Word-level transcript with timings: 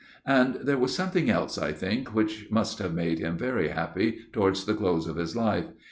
And 0.25 0.55
there 0.63 0.79
was 0.79 0.95
something 0.95 1.29
else, 1.29 1.59
I 1.59 1.71
think, 1.71 2.15
which 2.15 2.47
must 2.49 2.79
have 2.79 2.91
made 2.95 3.19
him 3.19 3.37
very 3.37 3.67
happy 3.67 4.17
towards 4.33 4.65
the 4.65 4.73
close 4.73 5.05
of 5.07 5.17
his 5.17 5.35
life. 5.35 5.67